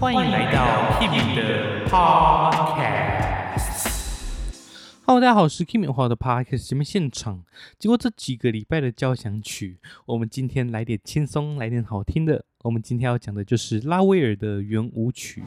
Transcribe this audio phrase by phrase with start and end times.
[0.00, 3.14] 欢迎来到 Kimi 的 Podcast。
[5.06, 7.44] Hello，大家好，我是 Kimi 花的 Podcast 节目现场。
[7.78, 12.44] 经过这几个礼拜的交响曲，我们今天来点轻松，来点好听的。
[12.62, 15.44] 我们今天要讲的就是拉威尔的圆舞曲。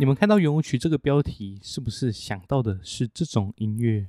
[0.00, 4.06] 你们看到圆舞曲这个标题，是不是想到的是这种音乐？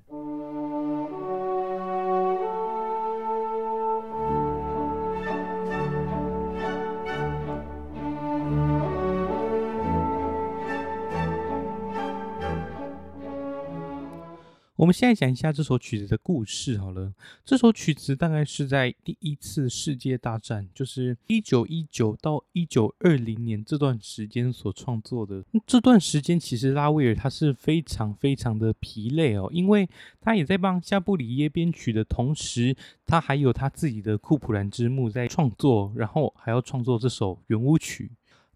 [14.79, 17.13] 我们现在讲一下这首曲子的故事好了。
[17.43, 25.43] 这首曲子大概是在第一次世界大战，就是一九一九到一九二零年这段时间所创作的。
[25.67, 29.85] 这段时间其实拉威尔他是非常非常的疲累哦，因为
[30.21, 32.73] 他也在帮夏布里耶编曲的同时，
[33.05, 38.09] 他还有他自己的库普兰之墓在创作，然后还要创作这首圆舞曲。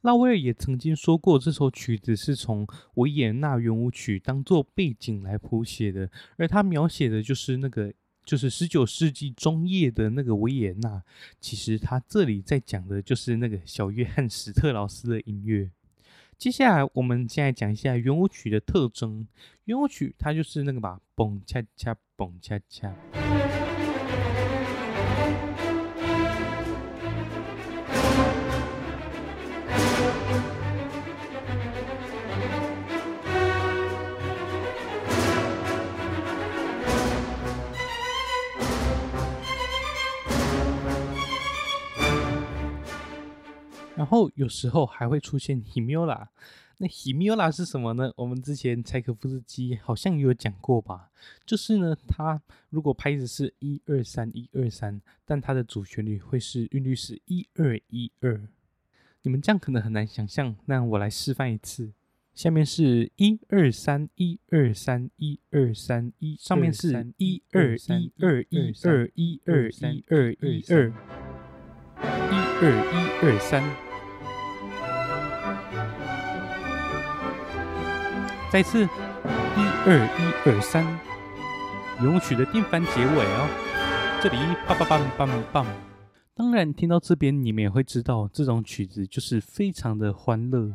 [0.03, 7.93] 拉威尔也曾经说过，这首曲子是从维也纳圆舞曲当做背景来谱写的，而他描写的就是那个，
[8.25, 11.01] 就是十九世纪中叶的那个维也纳。
[11.39, 15.71] 其实他这里在讲的就是那个小约翰史特劳斯的音乐。
[16.37, 19.25] 接下来，我们现在讲一下圆舞曲的特征。
[19.63, 22.93] 圆舞曲它就是那个吧，蹦恰恰，蹦恰恰。
[43.95, 46.27] 然后有时候还会出现 Himura，
[46.79, 48.11] 那 Himura 是什么呢？
[48.15, 51.11] 我们之前柴可夫斯基好像有讲过吧？
[51.45, 58.41] 就是呢，它如果拍子是一二三一二三，但它的主旋律会是韵律是一二一二。
[59.21, 61.93] 你们这样可能很难想象，那我来示范一次。
[62.33, 71.22] 下面是一二三一二三一二三一，上面是一二一二一二一二一二一
[72.65, 73.61] 二一二三。
[78.49, 78.87] 再次，一
[79.85, 80.85] 二一二三，
[82.01, 83.49] 咏曲的定番结尾哦。
[84.21, 85.65] 这里，棒棒棒棒棒。
[86.33, 90.71] 当然，听到这边，你们也会知道，这种曲子就是非常的欢乐。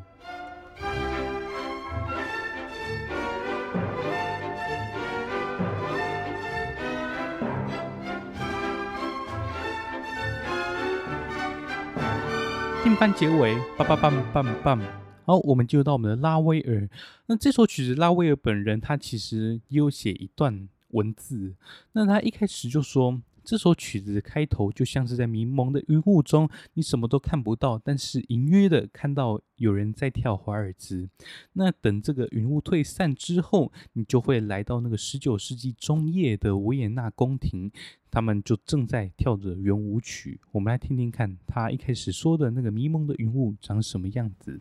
[12.84, 14.81] 定番结尾，棒棒棒棒棒。
[15.25, 16.89] 好，我们进入到我们的拉威尔。
[17.27, 21.55] 那这首曲子，拉威尔本人他其实也有写一段文字。
[21.93, 31.09] 那他一开始就说，这首曲子的开头就像是在迷蒙的云雾中，你什么都看不到，但是隐约的看到有人在跳华尔兹。
[31.54, 37.72] 那等这个云雾退散之后，你就会来到那个十九世纪中叶的维也纳宫廷，
[38.10, 40.38] 他们就正在跳着圆舞曲。
[40.53, 44.60] 我们来听听看，他一开始说的那个迷蒙的云雾长什么样子。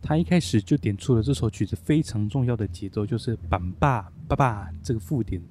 [0.00, 5.42] 他一开始就点出了这首曲子非常重要的节奏，就是“板爸爸爸”这个附点。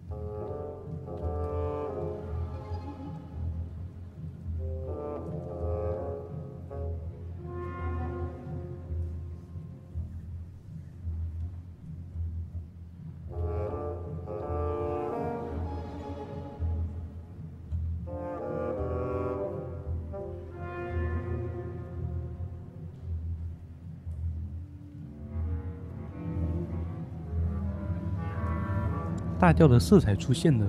[29.40, 30.66] 大调的色彩出现了。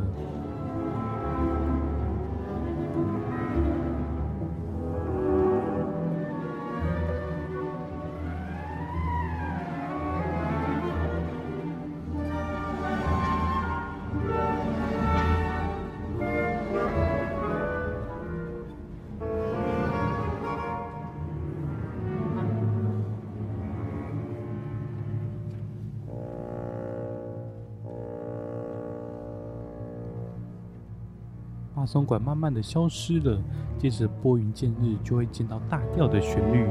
[31.90, 33.42] 松管慢慢的消失了，
[33.76, 36.64] 接着拨云见日，就会见到大调的旋律。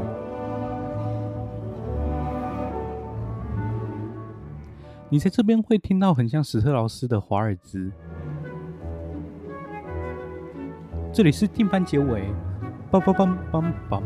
[5.09, 7.91] 你在这边会听到很像史特劳斯的华尔兹。
[11.11, 12.33] 这里是定番结尾，
[12.89, 14.01] 梆梆梆梆梆。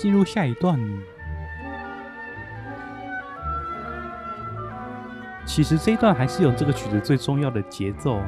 [0.00, 0.80] 进入下一段。
[5.44, 8.22] 其实这一段还是有这个曲子最重要的节奏，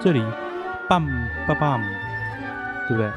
[0.00, 0.20] 这里
[0.88, 1.04] bam
[1.48, 1.80] bam，
[2.86, 3.10] 对不对？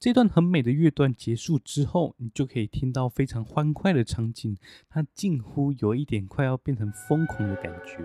[0.00, 4.56] 这段很美的乐段结束之后，你就可以听到非常欢快的场景，
[4.88, 7.98] 它近乎有一点快要变成疯狂的感觉。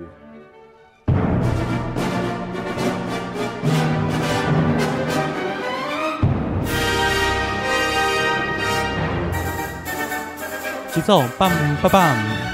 [10.94, 11.50] 节奏棒
[11.82, 12.45] 棒棒！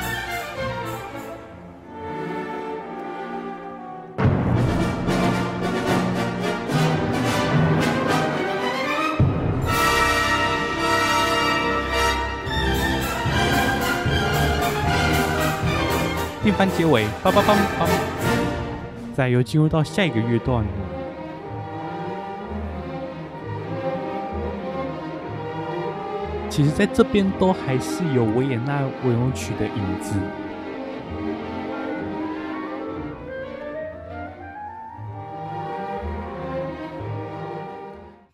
[16.51, 17.87] 变翻结尾，梆梆梆梆，
[19.13, 20.65] 再又进入到下一个乐段。
[26.49, 30.13] 其实，在这边都还是有维也纳圆舞曲的影子。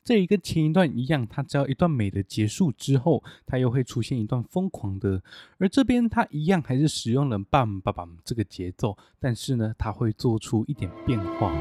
[0.07, 5.21] 这一个前一段一样，它只要一段美的结束之后，它又会出现一段疯狂的。
[5.57, 11.51] 而这边它一样还是使用了 bang bang bang 这个节奏，但是呢，它会做出一点变化。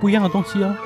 [0.00, 0.76] 不一样的东西哦。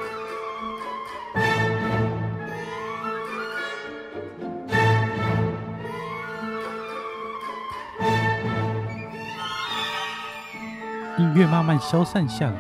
[11.75, 12.57] 慢消散下来，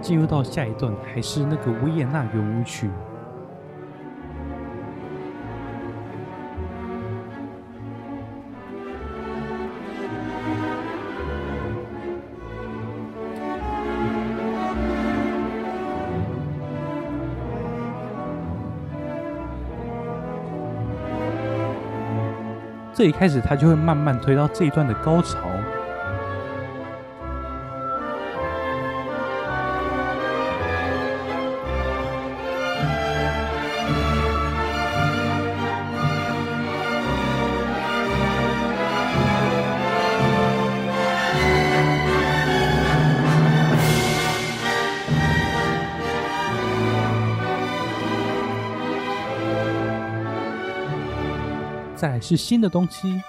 [0.00, 2.88] 进入到下一段，还是那个维也纳圆舞曲。
[22.94, 25.36] 这一开始，它就会慢慢推到这一段的高潮。
[52.20, 53.20] 是新的东西，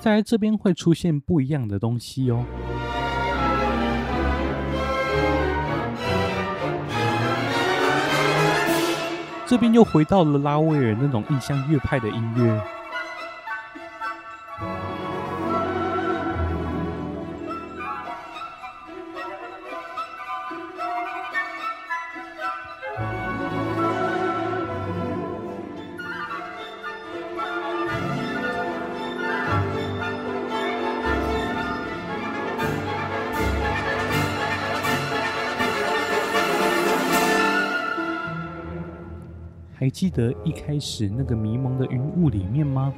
[0.00, 2.44] 在这边会出现不一样的东西哦。
[9.46, 12.75] 这边又回到了拉威尔那种印象乐派的音乐。
[39.86, 42.92] 还记得一开始那个迷蒙的云雾里面吗？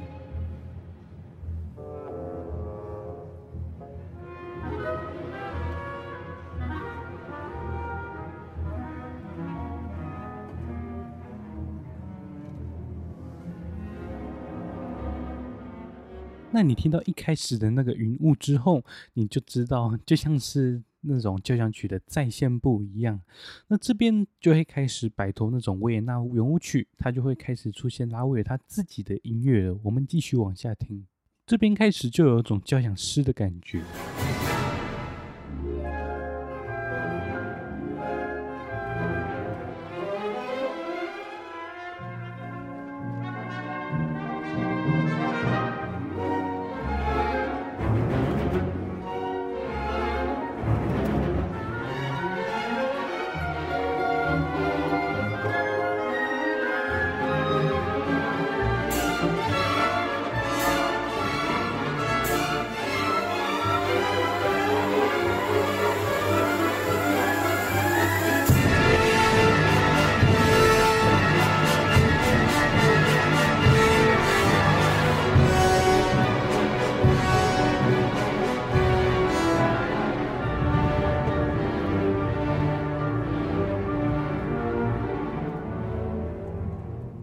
[16.49, 20.81] 那你听到一开始的那个云雾之后，你就知道，就像是。
[21.01, 23.21] 那种交响曲的再现不一样，
[23.67, 29.79] 那这边就会开始摆脱那种维也纳圆舞曲，它就会开始出现拉威尔他自己的音乐了。
[29.83, 31.05] 我们继续往下听，
[31.45, 33.81] 这边开始就有种交响诗的感觉。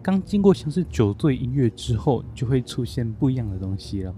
[0.01, 4.13] 刚经过像是酒醉音乐之后，就会出现不一样的东西了。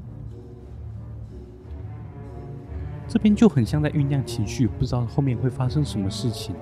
[3.08, 6.54] 这边就很像在酝酿情绪，不知道后面会发生什么事情。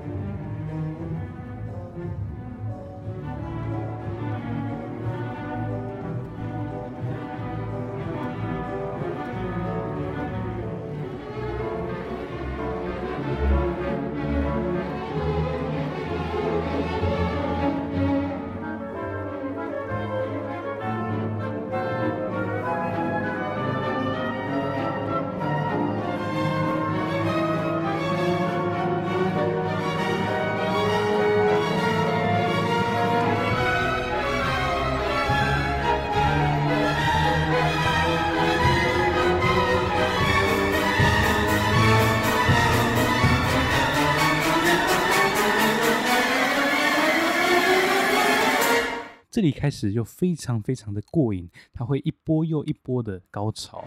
[49.37, 53.83] 这里开始就非常非常的过瘾，它会一波又一波的高潮。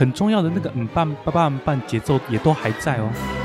[0.00, 3.39] 很重要的那个嗯半叭叭嗯半节奏也都还在哦。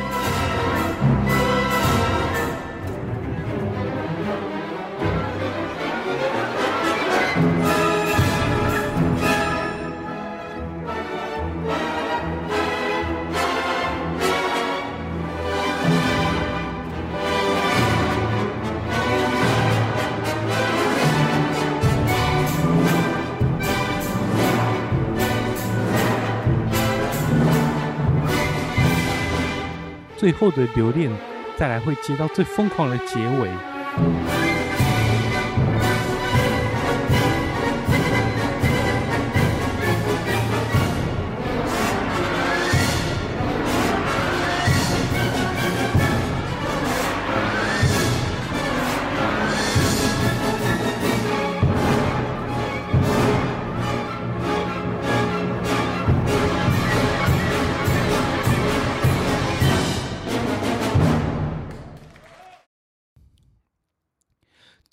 [30.26, 31.12] 最后的留恋，
[31.56, 34.45] 再来会接到最疯狂的结尾。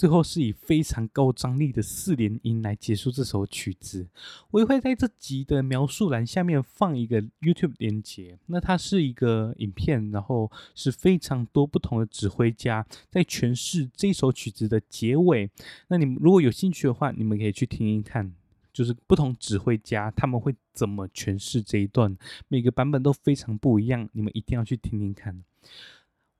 [0.03, 4.09] 最后是以非常高张力的四连音来结束这首曲子。
[4.51, 8.37] 我也会在这集的描述栏下面放一个 YouTube 连接。
[8.47, 15.49] 那它是一个影片，然后是非常多不同的指挥家在诠释这首曲子的结尾。
[15.87, 18.35] 那你们如果有兴趣的话，你们可以去听听看，
[18.73, 22.19] 就是不同指挥家他们会怎么诠释这一段，
[22.49, 25.45] 每个版本都非常不一样，你们一定要去听听看。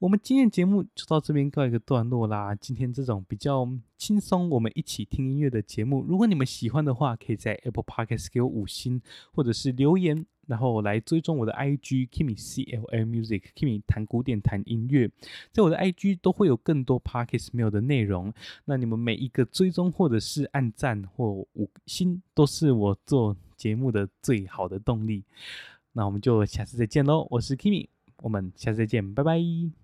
[0.03, 2.53] 我们今天节目就到这边告一个段落啦。
[2.57, 9.01] 今天这种比较轻松，我们一起听音乐的节目，如果你们喜欢的话，可以在 Apple Podcast 给我五星，
[9.33, 15.09] 或者是留言，然后来追踪我的 IG Kimmy C L M Music Kimmy 弹古典弹音乐，
[15.53, 18.35] 在我的 IG 都会有更多 Podcast 没有的内容。
[18.65, 25.23] 那你们每一个追踪或者是按赞或五星，都是我做节目的最好的动力。
[25.93, 29.82] 那我们就下次再见喽，我是 Kimmy，我们下次再见，拜拜。